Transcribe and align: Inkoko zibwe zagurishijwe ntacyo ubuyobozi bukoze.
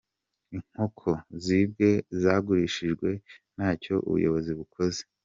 Inkoko 0.55 1.09
zibwe 1.43 1.89
zagurishijwe 2.21 3.09
ntacyo 3.55 3.93
ubuyobozi 4.07 4.51
bukoze. 4.59 5.01